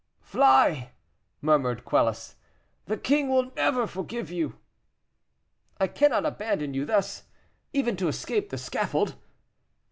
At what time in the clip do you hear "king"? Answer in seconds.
2.97-3.29